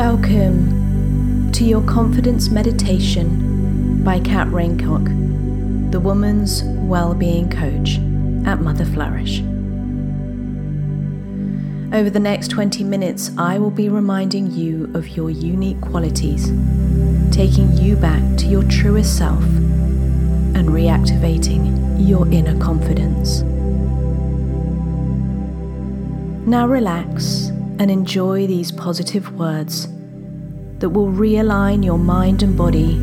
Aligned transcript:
Welcome 0.00 1.52
to 1.52 1.62
your 1.62 1.82
confidence 1.82 2.48
meditation 2.48 4.02
by 4.02 4.18
Cat 4.20 4.50
Raincock, 4.50 5.04
the 5.90 6.00
woman's 6.00 6.62
well-being 6.64 7.50
coach 7.50 7.98
at 8.48 8.62
Mother 8.62 8.86
Flourish. 8.86 9.40
Over 11.92 12.08
the 12.08 12.18
next 12.18 12.48
20 12.48 12.82
minutes, 12.82 13.30
I 13.36 13.58
will 13.58 13.70
be 13.70 13.90
reminding 13.90 14.50
you 14.52 14.90
of 14.94 15.06
your 15.06 15.28
unique 15.28 15.82
qualities, 15.82 16.46
taking 17.30 17.76
you 17.76 17.94
back 17.94 18.22
to 18.38 18.46
your 18.46 18.62
truest 18.70 19.18
self 19.18 19.44
and 19.44 20.70
reactivating 20.70 22.08
your 22.08 22.26
inner 22.32 22.58
confidence. 22.58 23.42
Now 26.46 26.66
relax 26.66 27.52
and 27.80 27.90
enjoy 27.90 28.46
these 28.46 28.70
positive 28.70 29.32
words 29.38 29.88
that 30.80 30.90
will 30.90 31.08
realign 31.08 31.82
your 31.82 31.96
mind 31.96 32.42
and 32.42 32.54
body 32.54 32.98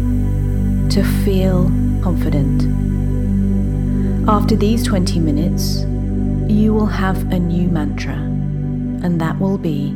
to 0.88 1.04
feel 1.26 1.64
confident. 2.04 2.62
After 4.30 4.56
these 4.56 4.84
20 4.84 5.20
minutes, 5.20 5.80
you 6.48 6.76
will 6.76 6.86
have 6.86 7.18
a 7.34 7.40
new 7.40 7.70
mantra, 7.70 8.14
and 8.14 9.20
that 9.20 9.40
will 9.40 9.58
be 9.58 9.96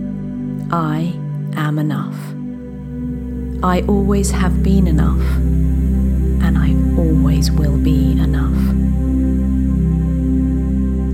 I 0.72 1.14
am 1.56 1.78
enough. 1.78 2.18
I 3.64 3.84
always 3.84 4.32
have 4.32 4.64
been 4.64 4.88
enough, 4.88 5.22
and 6.42 6.58
I 6.58 6.74
always 7.00 7.52
will 7.52 7.78
be 7.78 8.14
enough. 8.14 8.58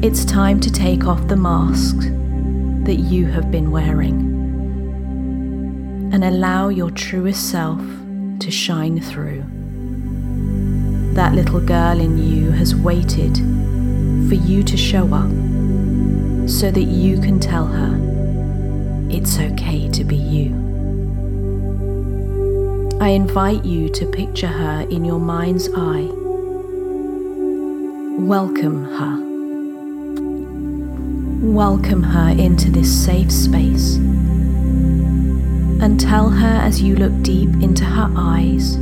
It's 0.02 0.24
time 0.24 0.62
to 0.62 0.72
take 0.72 1.06
off 1.06 1.28
the 1.28 1.36
mask 1.36 1.98
that 2.88 3.00
you 3.00 3.26
have 3.26 3.52
been 3.52 3.70
wearing 3.70 4.16
and 6.14 6.24
allow 6.24 6.70
your 6.70 6.90
truest 6.90 7.52
self 7.52 7.82
to 8.40 8.50
shine 8.50 9.02
through. 9.02 9.44
That 11.14 11.36
little 11.36 11.60
girl 11.60 12.00
in 12.00 12.18
you 12.18 12.52
has 12.52 12.74
waited 12.74 13.36
for 14.30 14.36
you 14.36 14.64
to 14.64 14.78
show 14.78 15.04
up 15.14 15.30
so 16.50 16.72
that 16.72 16.88
you 16.88 17.20
can 17.20 17.42
tell 17.42 17.66
her 17.66 18.00
it's 19.12 19.38
okay 19.38 19.90
to 19.90 20.06
be 20.06 20.16
you. 20.16 20.56
I 23.02 23.10
invite 23.10 23.66
you 23.66 23.90
to 23.90 24.06
picture 24.06 24.48
her 24.48 24.88
in 24.90 25.04
your 25.04 25.20
mind's 25.20 25.68
eye. 25.76 26.08
Welcome 28.18 28.86
her. 28.86 29.27
Welcome 31.40 32.02
her 32.02 32.30
into 32.30 32.72
this 32.72 32.92
safe 33.06 33.32
space 33.32 33.98
and 33.98 36.00
tell 36.00 36.32
her 36.32 36.48
as 36.48 36.82
you 36.82 36.96
look 36.96 37.22
deep 37.22 37.50
into 37.62 37.86
her 37.86 38.12
eyes 38.18 38.76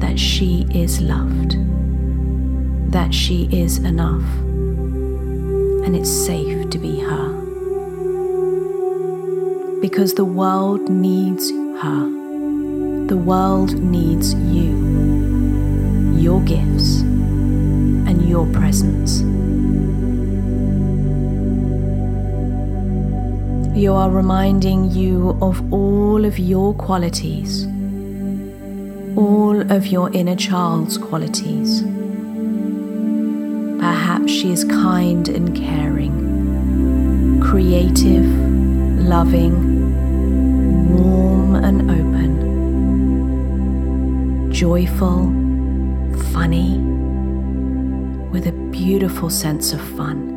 that 0.00 0.18
she 0.18 0.66
is 0.74 1.00
loved, 1.00 1.52
that 2.90 3.14
she 3.14 3.48
is 3.52 3.78
enough, 3.78 4.24
and 5.86 5.94
it's 5.94 6.10
safe 6.10 6.70
to 6.70 6.78
be 6.78 6.98
her. 6.98 7.32
Because 9.80 10.14
the 10.14 10.24
world 10.24 10.90
needs 10.90 11.50
her, 11.50 12.00
the 13.06 13.16
world 13.16 13.80
needs 13.80 14.34
you, 14.34 16.16
your 16.18 16.40
gifts, 16.40 17.02
and 17.02 18.28
your 18.28 18.44
presence. 18.46 19.22
You 23.76 23.92
are 23.92 24.10
reminding 24.10 24.90
you 24.90 25.36
of 25.42 25.70
all 25.70 26.24
of 26.24 26.38
your 26.38 26.72
qualities, 26.74 27.66
all 29.18 29.60
of 29.70 29.86
your 29.86 30.10
inner 30.14 30.34
child's 30.34 30.96
qualities. 30.96 31.82
Perhaps 33.78 34.32
she 34.32 34.50
is 34.50 34.64
kind 34.64 35.28
and 35.28 35.54
caring, 35.54 37.38
creative, 37.42 38.24
loving, 39.04 39.54
warm 40.96 41.54
and 41.56 41.90
open, 41.90 42.40
joyful, 44.50 45.26
funny, 46.32 46.78
with 48.30 48.46
a 48.46 48.52
beautiful 48.72 49.28
sense 49.28 49.74
of 49.74 49.82
fun. 49.98 50.35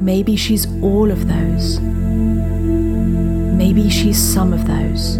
Maybe 0.00 0.36
she's 0.36 0.66
all 0.80 1.10
of 1.10 1.26
those. 1.26 1.80
Maybe 3.58 3.90
she's 3.90 4.16
some 4.16 4.52
of 4.52 4.66
those. 4.66 5.18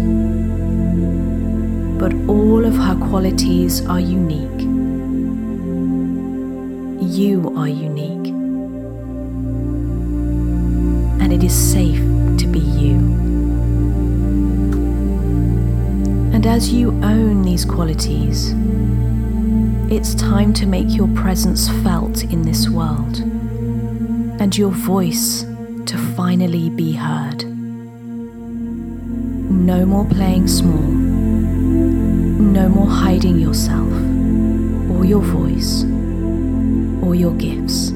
But 1.99 2.13
all 2.29 2.63
of 2.63 2.75
her 2.75 2.95
qualities 2.95 3.85
are 3.87 3.99
unique. 3.99 4.61
You 7.01 7.53
are 7.57 7.67
unique. 7.67 8.33
And 11.21 11.33
it 11.33 11.43
is 11.43 11.53
safe 11.53 11.99
to 12.37 12.47
be 12.47 12.59
you. 12.59 12.95
And 16.33 16.47
as 16.47 16.71
you 16.71 16.91
own 17.03 17.41
these 17.41 17.65
qualities, 17.65 18.53
it's 19.91 20.15
time 20.15 20.53
to 20.53 20.65
make 20.65 20.95
your 20.95 21.09
presence 21.09 21.67
felt 21.83 22.23
in 22.23 22.43
this 22.43 22.69
world 22.69 23.28
and 24.39 24.57
your 24.57 24.71
voice 24.71 25.43
to 25.85 25.97
finally 26.15 26.69
be 26.69 26.93
heard. 26.93 27.43
No 29.49 29.85
more 29.85 30.05
playing 30.05 30.47
small. 30.47 30.79
No 30.79 32.69
more 32.69 32.87
hiding 32.87 33.37
yourself 33.39 33.91
or 34.91 35.03
your 35.05 35.21
voice 35.21 35.83
or 37.03 37.15
your 37.15 37.33
gifts. 37.33 37.91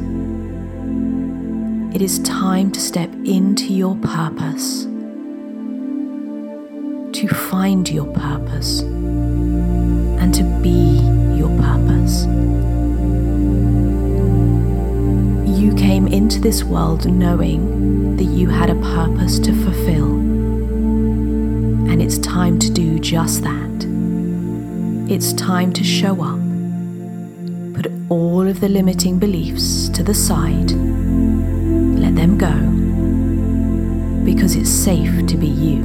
It 1.96 2.02
is 2.02 2.20
time 2.20 2.72
to 2.72 2.80
step 2.80 3.14
into 3.24 3.74
your 3.74 3.96
purpose, 3.98 4.84
to 7.14 7.28
find 7.28 7.88
your 7.88 8.08
purpose, 8.08 8.82
and 8.82 10.34
to 10.34 10.44
be 10.62 10.93
came 15.94 16.08
into 16.08 16.42
this 16.42 16.64
world 16.64 17.06
knowing 17.06 18.18
that 18.18 18.24
you 18.24 18.50
had 18.50 18.72
a 18.72 18.76
purpose 18.96 19.38
to 19.38 19.54
fulfill, 19.64 20.14
and 21.88 22.02
it's 22.02 22.18
time 22.18 22.58
to 22.58 22.72
do 22.72 22.98
just 22.98 23.44
that. 23.44 23.86
It's 25.08 25.34
time 25.34 25.72
to 25.74 25.84
show 25.84 26.16
up, 26.24 26.40
put 27.76 27.92
all 28.10 28.48
of 28.48 28.60
the 28.60 28.70
limiting 28.70 29.20
beliefs 29.20 29.88
to 29.90 30.02
the 30.02 30.16
side, 30.16 30.72
let 30.72 32.16
them 32.16 32.40
go, 32.40 32.56
because 34.26 34.56
it's 34.56 34.72
safe 34.72 35.28
to 35.28 35.38
be 35.38 35.46
you. 35.46 35.84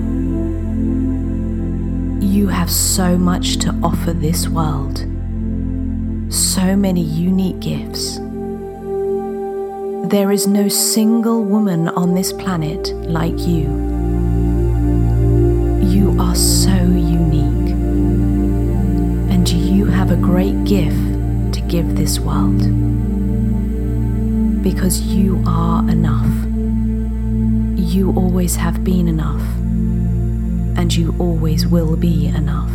You 2.27 2.49
have 2.49 2.71
so 2.71 3.19
much 3.19 3.59
to 3.59 3.79
offer 3.83 4.15
this 4.15 4.49
world, 4.49 5.01
so 6.33 6.75
many 6.77 7.03
unique 7.03 7.61
gifts 7.61 8.19
there 10.05 10.31
is 10.33 10.47
no 10.47 10.69
single 10.69 11.45
woman 11.45 11.89
on 11.89 12.15
this 12.15 12.33
planet 12.33 12.95
like 13.09 13.39
you. 13.39 13.69
You 15.83 16.17
are 16.19 16.35
so 16.35 16.75
unique, 16.75 17.73
and 19.31 19.49
you 19.49 19.85
have 19.87 20.11
a 20.11 20.17
great 20.17 20.65
gift 20.65 20.97
to 21.55 21.61
give 21.69 21.97
this 21.97 22.19
world 22.21 22.59
because 24.63 25.01
you 25.03 25.43
are 25.47 25.89
enough. 25.91 26.27
You 27.77 28.13
always 28.17 28.57
have 28.57 28.83
been 28.85 29.09
enough, 29.09 29.43
and 30.79 30.95
you 30.95 31.15
always 31.19 31.67
will 31.67 31.97
be 31.97 32.27
enough. 32.29 32.71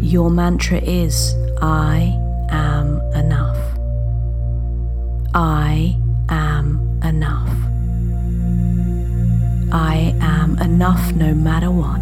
Your 0.00 0.30
mantra 0.30 0.78
is 0.78 1.34
I 1.60 2.18
am. 2.50 3.00
I 5.36 5.96
am 6.28 7.00
enough. 7.02 7.50
I 9.72 10.14
am 10.20 10.56
enough 10.60 11.12
no 11.12 11.34
matter 11.34 11.72
what. 11.72 12.00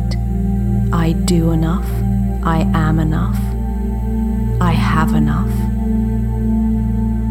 I 0.92 1.12
do 1.24 1.52
enough. 1.52 1.88
I 2.44 2.70
am 2.74 2.98
enough. 2.98 3.38
I 4.60 4.72
have 4.72 5.14
enough. 5.14 5.48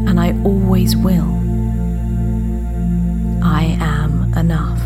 And 0.10 0.20
I 0.20 0.32
always 0.44 0.98
will. 0.98 1.30
I 3.44 3.78
am 3.80 4.34
enough. 4.34 4.82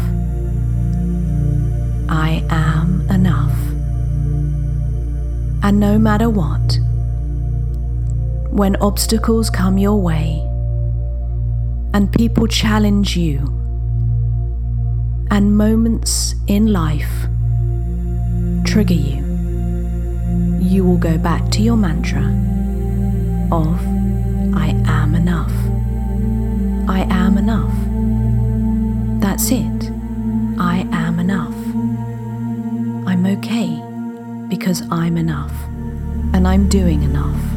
I 2.09 2.43
am 2.49 3.09
enough. 3.09 3.55
And 5.63 5.79
no 5.79 5.97
matter 5.97 6.29
what, 6.29 6.77
when 8.51 8.75
obstacles 8.81 9.49
come 9.49 9.77
your 9.77 9.95
way, 9.95 10.44
and 11.95 12.11
people 12.11 12.45
challenge 12.45 13.15
you 13.15 13.37
and 15.31 15.55
moments 15.55 16.35
in 16.45 16.73
life 16.73 17.27
trigger 18.65 18.93
you, 18.93 19.23
you 20.59 20.83
will 20.83 20.97
go 20.97 21.17
back 21.17 21.49
to 21.49 21.61
your 21.61 21.77
mantra 21.77 22.25
of 23.49 23.79
I 24.53 24.75
am 24.87 25.15
enough. 25.15 25.53
I 26.89 27.07
am 27.09 27.37
enough. 27.37 27.73
That's 29.21 29.49
it. 29.51 29.91
I 30.59 30.85
am 30.91 31.17
enough. 31.19 31.55
I'm 33.07 33.25
okay 33.37 33.81
because 34.49 34.83
I'm 34.91 35.15
enough 35.15 35.53
and 36.33 36.45
I'm 36.45 36.67
doing 36.67 37.03
enough. 37.03 37.54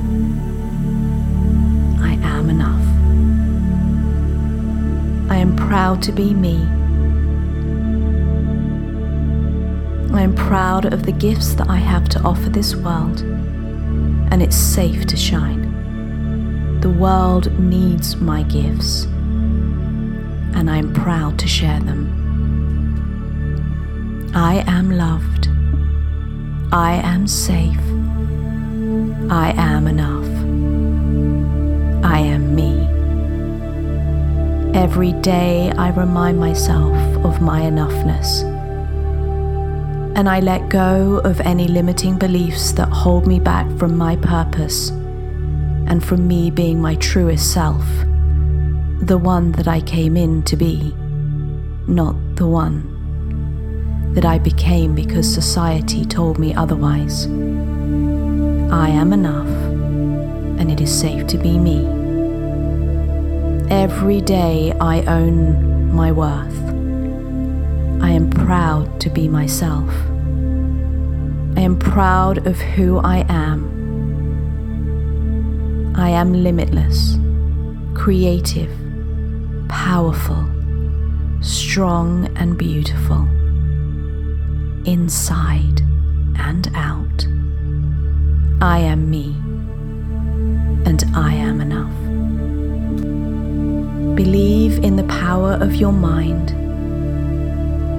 I 5.39 5.41
am 5.43 5.55
proud 5.55 6.03
to 6.03 6.11
be 6.11 6.35
me. 6.35 6.57
I 10.13 10.23
am 10.23 10.35
proud 10.35 10.93
of 10.93 11.07
the 11.07 11.13
gifts 11.13 11.55
that 11.55 11.71
I 11.71 11.77
have 11.77 12.09
to 12.09 12.21
offer 12.23 12.51
this 12.51 12.75
world, 12.75 13.21
and 13.21 14.43
it's 14.43 14.57
safe 14.57 15.07
to 15.07 15.17
shine. 15.17 16.81
The 16.81 16.91
world 16.91 17.57
needs 17.57 18.17
my 18.17 18.43
gifts, 18.43 19.05
and 19.05 20.69
I 20.69 20.79
am 20.79 20.93
proud 20.93 21.39
to 21.39 21.47
share 21.47 21.79
them. 21.79 22.11
I 24.35 24.65
am 24.67 24.91
loved. 24.91 25.47
I 26.73 26.95
am 26.95 27.29
safe. 27.29 27.79
I 29.31 29.55
am 29.57 29.87
enough. 29.87 30.27
I 32.05 32.19
am 32.19 32.57
me. 32.57 32.88
Every 34.79 35.13
day 35.13 35.73
I 35.77 35.89
remind 35.91 36.39
myself 36.39 36.95
of 37.25 37.43
my 37.43 37.63
enoughness. 37.63 38.45
And 40.17 40.29
I 40.29 40.39
let 40.39 40.69
go 40.69 41.19
of 41.25 41.41
any 41.41 41.67
limiting 41.67 42.17
beliefs 42.17 42.71
that 42.75 42.89
hold 42.89 43.27
me 43.27 43.41
back 43.41 43.67
from 43.77 43.97
my 43.97 44.15
purpose 44.15 44.91
and 44.91 46.05
from 46.05 46.29
me 46.29 46.53
being 46.53 46.81
my 46.81 46.95
truest 46.95 47.53
self, 47.53 47.85
the 49.01 49.19
one 49.21 49.51
that 49.53 49.67
I 49.67 49.81
came 49.81 50.17
in 50.17 50.45
to 50.45 50.57
be, 50.57 50.95
not 51.89 52.15
the 52.37 52.47
one 52.47 52.95
that 54.15 54.25
I 54.25 54.39
became 54.39 54.95
because 54.95 55.29
society 55.29 56.05
told 56.05 56.39
me 56.39 56.55
otherwise. 56.55 57.27
I 58.71 58.91
am 58.91 59.13
enough, 59.13 59.49
and 60.61 60.71
it 60.71 60.81
is 60.81 60.97
safe 60.97 61.27
to 61.27 61.37
be 61.37 61.59
me. 61.59 61.98
Every 63.71 64.23
day 64.23 64.73
I 64.81 65.03
own 65.03 65.93
my 65.95 66.11
worth. 66.11 66.59
I 68.03 68.11
am 68.11 68.31
proud 68.31 68.99
to 69.03 69.11
be 69.11 69.29
myself. 69.29 69.91
I 71.55 71.61
am 71.61 71.79
proud 71.79 72.47
of 72.47 72.59
who 72.59 72.99
I 73.01 73.27
am. 73.29 73.69
I 75.95 76.09
am 76.09 76.33
limitless, 76.33 77.19
creative, 77.93 78.73
powerful, 79.69 80.49
strong, 81.43 82.31
and 82.37 82.57
beautiful 82.57 83.29
inside 84.87 85.83
and 86.39 86.71
out. 86.75 87.27
I 88.63 88.79
am 88.79 89.11
me, 89.11 89.37
power 95.09 95.55
of 95.61 95.75
your 95.75 95.93
mind. 95.93 96.55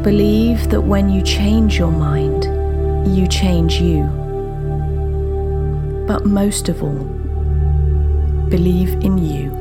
Believe 0.03 0.69
that 0.69 0.81
when 0.81 1.09
you 1.09 1.21
change 1.21 1.77
your 1.77 1.91
mind, 1.91 2.45
you 3.15 3.27
change 3.27 3.81
you. 3.81 4.03
But 6.07 6.25
most 6.25 6.69
of 6.69 6.81
all, 6.81 7.03
believe 8.49 8.93
in 9.03 9.17
you. 9.17 9.51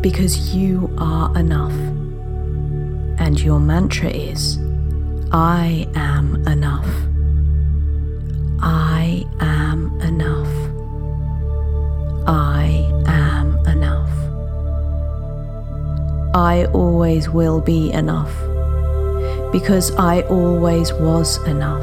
Because 0.00 0.54
you 0.54 0.94
are 0.98 1.36
enough. 1.38 1.78
And 3.18 3.38
your 3.40 3.60
mantra 3.60 4.08
is 4.08 4.58
I 5.32 5.86
am 5.94 6.36
enough. 6.46 6.59
I 16.32 16.66
always 16.66 17.28
will 17.28 17.60
be 17.60 17.90
enough 17.90 18.32
because 19.50 19.90
I 19.96 20.20
always 20.22 20.92
was 20.92 21.44
enough. 21.44 21.82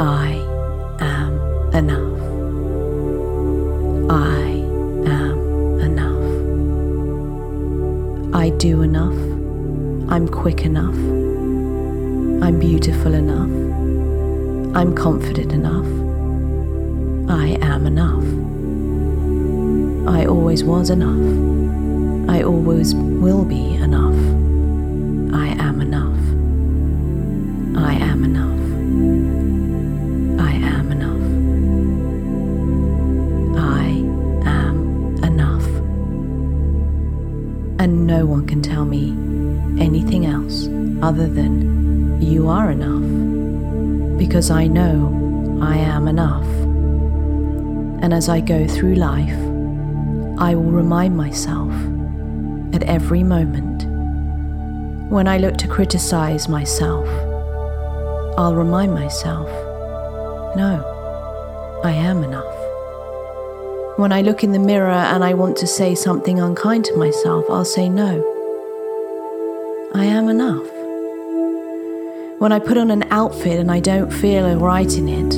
I 0.00 0.32
am 0.98 1.72
enough. 1.72 2.20
I 4.10 4.40
am 5.08 5.80
enough. 5.80 6.24
I 8.34 8.50
do 8.50 8.82
enough. 8.82 9.14
I'm 10.10 10.26
quick 10.26 10.62
enough. 10.62 10.96
I'm 12.42 12.58
beautiful 12.58 13.14
enough. 13.14 13.52
I'm 14.76 14.96
confident 14.96 15.52
enough. 15.52 15.86
I 17.30 17.56
am 17.62 17.86
enough. 17.86 18.24
I 20.12 20.26
always 20.26 20.64
was 20.64 20.90
enough. 20.90 21.49
I 22.30 22.42
always 22.42 22.94
will 22.94 23.44
be 23.44 23.74
enough. 23.74 24.14
I 25.34 25.48
am 25.66 25.80
enough. 25.80 26.20
I 27.76 27.94
am 27.94 28.22
enough. 28.22 28.60
I 30.40 30.52
am 30.52 30.92
enough. 30.92 31.26
I 33.58 33.86
am 34.48 35.24
enough. 35.24 35.66
And 37.80 38.06
no 38.06 38.26
one 38.26 38.46
can 38.46 38.62
tell 38.62 38.84
me 38.84 39.10
anything 39.82 40.24
else 40.24 40.68
other 41.02 41.26
than 41.26 42.22
you 42.22 42.46
are 42.46 42.70
enough, 42.70 44.18
because 44.18 44.52
I 44.52 44.68
know 44.68 45.58
I 45.60 45.78
am 45.78 46.06
enough. 46.06 46.46
And 48.04 48.14
as 48.14 48.28
I 48.28 48.38
go 48.38 48.68
through 48.68 48.94
life, 48.94 49.36
I 50.38 50.54
will 50.54 50.70
remind 50.70 51.16
myself 51.16 51.72
at 52.74 52.82
every 52.84 53.22
moment. 53.22 53.84
When 55.10 55.26
I 55.26 55.38
look 55.38 55.56
to 55.58 55.68
criticize 55.68 56.48
myself, 56.48 57.08
I'll 58.38 58.54
remind 58.54 58.94
myself, 58.94 59.48
no, 60.56 61.80
I 61.84 61.90
am 61.90 62.22
enough. 62.22 62.54
When 63.98 64.12
I 64.12 64.22
look 64.22 64.44
in 64.44 64.52
the 64.52 64.58
mirror 64.58 64.90
and 64.90 65.24
I 65.24 65.34
want 65.34 65.56
to 65.58 65.66
say 65.66 65.94
something 65.94 66.40
unkind 66.40 66.84
to 66.86 66.96
myself, 66.96 67.44
I'll 67.50 67.64
say, 67.64 67.88
no, 67.88 68.22
I 69.94 70.04
am 70.04 70.28
enough. 70.28 70.66
When 72.40 72.52
I 72.52 72.58
put 72.58 72.78
on 72.78 72.90
an 72.90 73.04
outfit 73.10 73.58
and 73.58 73.70
I 73.70 73.80
don't 73.80 74.10
feel 74.10 74.56
right 74.56 74.90
in 74.96 75.08
it, 75.08 75.34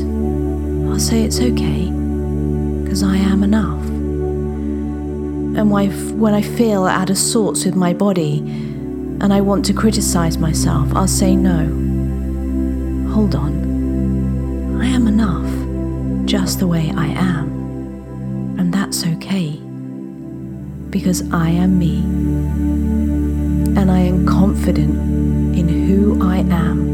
I'll 0.89 1.01
say 1.01 1.23
it's 1.25 1.41
okay, 1.41 1.91
because 2.85 3.03
I 3.03 3.17
am 3.17 3.43
enough. 3.43 3.92
And 5.55 5.71
when 5.71 6.35
I 6.35 6.43
feel 6.43 6.87
out 6.87 7.11
of 7.11 7.19
sorts 7.19 7.65
with 7.65 7.77
my 7.77 7.93
body 7.93 8.39
and 8.39 9.33
I 9.33 9.41
want 9.41 9.65
to 9.67 9.73
criticize 9.73 10.39
myself, 10.39 10.93
I'll 10.95 11.07
say 11.07 11.37
no. 11.37 11.67
Hold 13.13 13.35
on. 13.35 14.81
I 14.81 14.87
am 14.87 15.07
enough, 15.07 16.27
just 16.27 16.59
the 16.59 16.67
way 16.67 16.93
I 16.97 17.07
am. 17.07 17.49
And 18.59 18.73
that's 18.73 19.05
okay, 19.07 19.61
because 20.91 21.23
I 21.33 21.51
am 21.51 21.79
me. 21.79 22.01
And 23.79 23.91
I 23.91 24.01
am 24.01 24.27
confident 24.27 24.97
in 25.57 25.69
who 25.69 26.23
I 26.27 26.39
am 26.39 26.93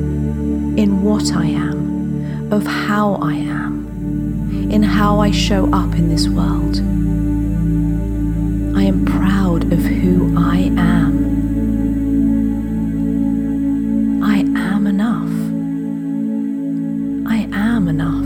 in 0.79 1.03
what 1.03 1.33
I 1.33 1.47
am, 1.47 2.53
of 2.53 2.65
how 2.65 3.15
I 3.15 3.35
am, 3.35 4.71
in 4.71 4.83
how 4.83 5.19
I 5.19 5.33
show 5.33 5.67
up 5.73 5.93
in 5.95 6.09
this 6.09 6.29
world. 6.29 6.77
I 8.79 8.83
am 8.85 9.05
proud 9.05 9.73
of 9.73 9.81
who 9.81 10.39
I 10.39 10.71
am. 10.79 11.13
I 14.23 14.37
am 14.39 14.87
enough. 14.87 15.33
I 17.29 17.49
am 17.53 17.89
enough. 17.89 18.25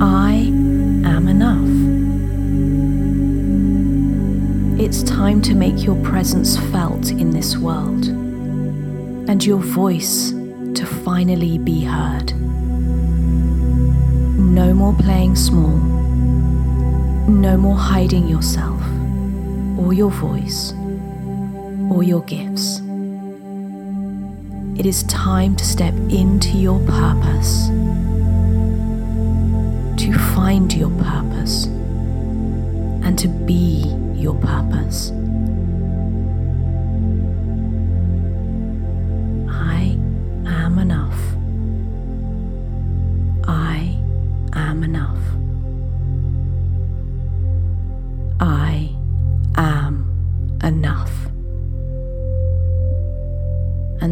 I 0.00 0.34
am 1.04 1.26
enough. 1.26 1.68
It's 4.80 5.02
time 5.02 5.42
to 5.42 5.54
make 5.56 5.82
your 5.82 5.96
presence 6.04 6.56
felt 6.70 7.10
in 7.10 7.30
this 7.30 7.56
world 7.58 8.06
and 9.28 9.44
your 9.44 9.58
voice 9.58 10.30
to 10.30 10.86
finally 10.86 11.58
be 11.58 11.82
heard. 11.82 12.32
No 14.38 14.72
more 14.72 14.94
playing 14.94 15.34
small. 15.34 15.76
No 17.28 17.56
more 17.56 17.76
hiding 17.76 18.28
yourself 18.28 18.77
or 19.78 19.94
your 19.94 20.10
voice. 20.10 20.74
or 21.90 22.02
your 22.02 22.22
gifts. 22.22 22.80
It 24.78 24.86
is 24.86 25.02
time 25.04 25.56
to 25.56 25.64
step 25.64 25.94
into 26.10 26.50
your 26.56 26.78
purpose, 26.80 27.68
to 30.02 30.12
find 30.34 30.72
your 30.72 30.90
purpose, 30.90 31.66
and 33.04 33.18
to 33.18 33.28
be 33.28 33.84
your 34.14 34.34
purpose. 34.34 35.10
I 39.50 39.96
am 40.46 40.78
enough. 40.78 41.18
I 43.48 43.98
am 44.52 44.84
enough. 44.84 45.17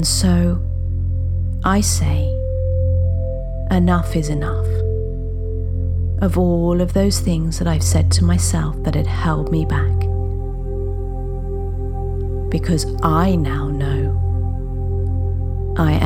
So 0.06 0.62
I 1.64 1.80
say, 1.80 2.32
enough 3.72 4.14
is 4.14 4.28
enough. 4.28 4.64
Of 6.22 6.38
all 6.38 6.80
of 6.80 6.92
those 6.92 7.18
things 7.18 7.58
that 7.58 7.66
I've 7.66 7.82
said 7.82 8.12
to 8.12 8.24
myself 8.24 8.80
that 8.84 8.94
had 8.94 9.08
held 9.08 9.50
me 9.50 9.64
back. 9.64 9.98
Because 12.50 12.86
I 13.02 13.34
now 13.34 13.68
know 13.68 14.14
I 15.76 15.94
am 15.94 16.05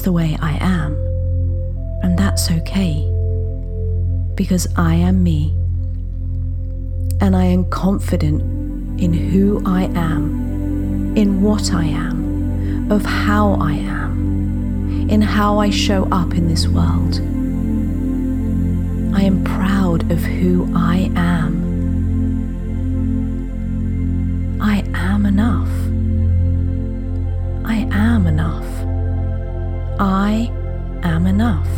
just 0.00 0.06
the 0.06 0.12
way 0.12 0.34
I 0.40 0.56
am, 0.62 0.94
and 2.02 2.18
that's 2.18 2.50
okay 2.50 3.06
because 4.34 4.66
I 4.74 4.94
am 4.94 5.22
me 5.22 5.50
and 7.20 7.36
I 7.36 7.44
am 7.44 7.68
confident 7.68 8.40
in 8.98 9.12
who 9.12 9.62
I 9.66 9.82
am, 9.94 11.14
in 11.18 11.42
what 11.42 11.74
I 11.74 11.84
am, 11.84 12.90
of 12.90 13.04
how 13.04 13.58
I 13.60 13.72
am, 13.72 15.10
in 15.10 15.20
how 15.20 15.58
I 15.58 15.68
show 15.68 16.08
up 16.10 16.32
in 16.32 16.48
this 16.48 16.66
world. 16.66 17.16
I 19.14 19.22
am 19.24 19.44
proud 19.44 20.10
of 20.10 20.20
who 20.20 20.66
I 20.74 21.10
am. 21.14 21.59
I 30.02 30.50
am 31.02 31.26
enough. 31.26 31.69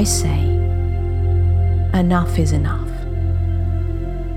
I 0.00 0.04
say, 0.04 0.40
enough 1.92 2.38
is 2.38 2.52
enough. 2.52 2.88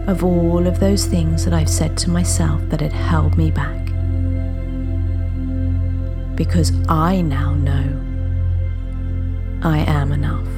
Of 0.09 0.21
all 0.21 0.67
of 0.67 0.81
those 0.81 1.05
things 1.05 1.45
that 1.45 1.53
I've 1.53 1.69
said 1.69 1.97
to 1.99 2.09
myself 2.09 2.59
that 2.67 2.81
had 2.81 2.91
held 2.91 3.37
me 3.37 3.49
back. 3.49 3.85
Because 6.35 6.73
I 6.89 7.21
now 7.21 7.53
know 7.53 7.97
I 9.61 9.77
am 9.77 10.11
enough. 10.11 10.49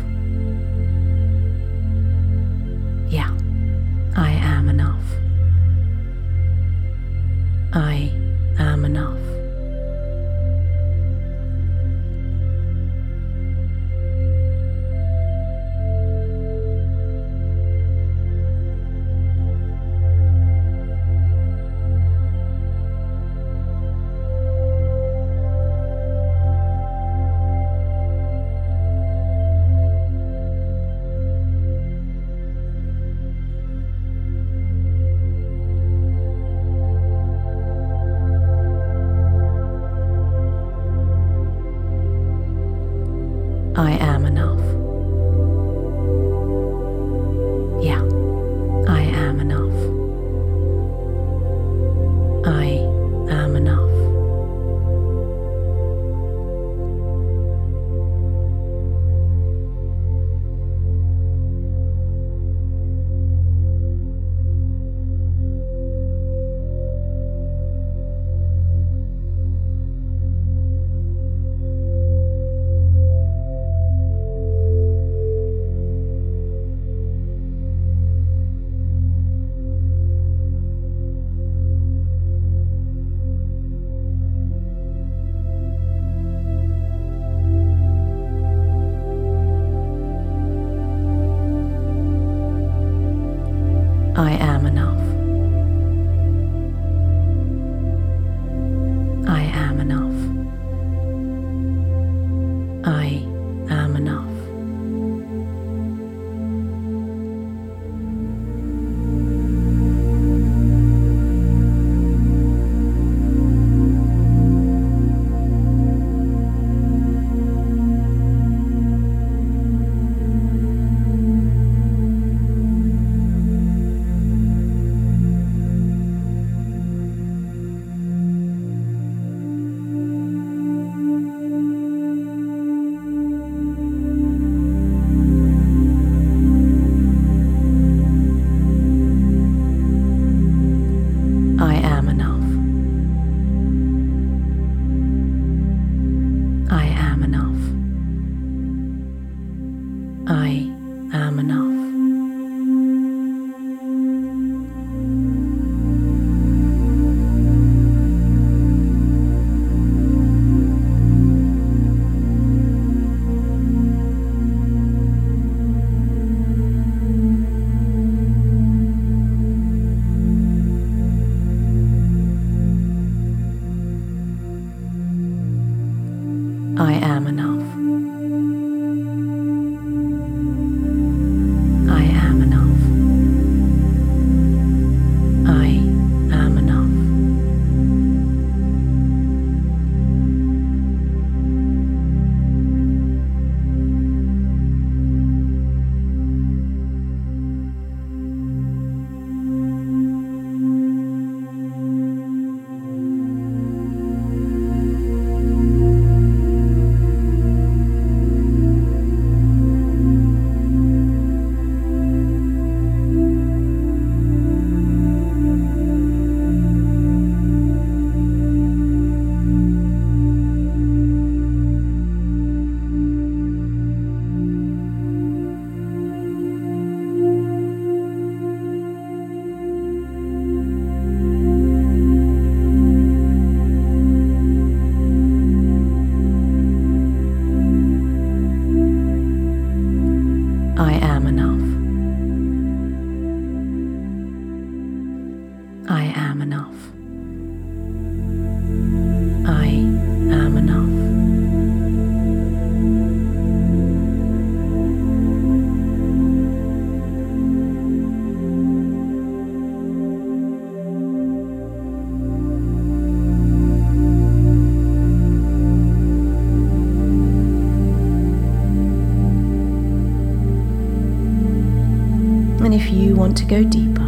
Want 273.26 273.38
to 273.38 273.46
go 273.46 273.64
deeper 273.64 274.04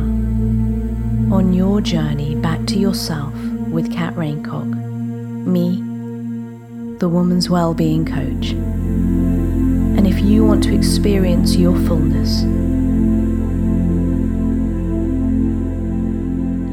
on 1.35 1.51
your 1.51 1.81
journey 1.81 2.35
back 2.35 2.67
to 2.67 2.77
yourself 2.77 3.33
with 3.71 3.91
Cat 3.91 4.15
Raincock, 4.15 4.67
me, 4.67 5.77
the 6.99 7.09
woman's 7.09 7.49
well-being 7.49 8.05
coach, 8.05 8.51
and 8.51 10.05
if 10.05 10.19
you 10.19 10.45
want 10.45 10.63
to 10.65 10.75
experience 10.75 11.55
your 11.55 11.75
fullness, 11.87 12.43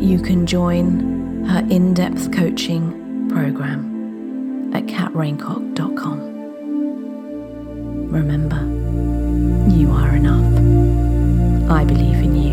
you 0.03 0.19
can 0.21 0.47
join 0.47 1.45
her 1.47 1.61
in-depth 1.71 2.31
coaching 2.31 3.27
program 3.31 4.71
at 4.75 4.85
catraincock.com. 4.85 6.19
Remember, 8.11 8.61
you 9.75 9.91
are 9.93 10.15
enough. 10.15 10.64
I 11.69 11.83
believe 11.83 12.23
in 12.23 12.35
you. 12.37 12.44